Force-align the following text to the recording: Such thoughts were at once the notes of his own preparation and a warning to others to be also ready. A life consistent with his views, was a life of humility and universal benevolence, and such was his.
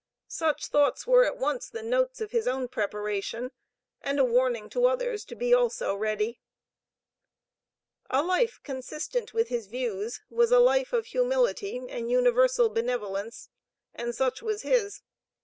Such 0.27 0.65
thoughts 0.65 1.05
were 1.05 1.23
at 1.25 1.37
once 1.37 1.69
the 1.69 1.83
notes 1.83 2.21
of 2.21 2.31
his 2.31 2.47
own 2.47 2.67
preparation 2.69 3.51
and 4.01 4.19
a 4.19 4.25
warning 4.25 4.67
to 4.71 4.87
others 4.87 5.23
to 5.25 5.35
be 5.35 5.53
also 5.53 5.93
ready. 5.93 6.39
A 8.09 8.23
life 8.23 8.59
consistent 8.63 9.31
with 9.35 9.49
his 9.49 9.67
views, 9.67 10.19
was 10.31 10.51
a 10.51 10.57
life 10.57 10.91
of 10.91 11.05
humility 11.05 11.77
and 11.87 12.09
universal 12.09 12.67
benevolence, 12.67 13.49
and 13.93 14.15
such 14.15 14.41
was 14.41 14.63
his. 14.63 15.03